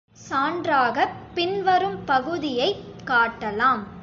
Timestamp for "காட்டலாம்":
3.05-3.83